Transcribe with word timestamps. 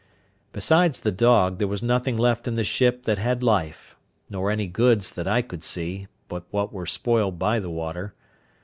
Besides 0.51 1.01
the 1.01 1.11
dog, 1.11 1.59
there 1.59 1.67
was 1.67 1.83
nothing 1.83 2.17
left 2.17 2.47
in 2.47 2.55
the 2.55 2.63
ship 2.63 3.03
that 3.03 3.19
had 3.19 3.43
life; 3.43 3.95
nor 4.31 4.49
any 4.49 4.65
goods, 4.65 5.11
that 5.11 5.27
I 5.27 5.43
could 5.43 5.63
see, 5.63 6.07
but 6.27 6.43
what 6.49 6.73
were 6.73 6.87
spoiled 6.87 7.37
by 7.37 7.59
the 7.59 7.69
water. 7.69 8.15